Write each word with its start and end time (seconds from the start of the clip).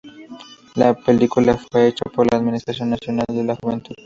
La 0.73 0.95
película 0.95 1.59
fue 1.71 1.89
hecha 1.89 2.05
por 2.05 2.25
la 2.31 2.39
Administración 2.39 2.89
Nacional 2.89 3.27
de 3.29 3.43
la 3.43 3.55
Juventud. 3.55 3.93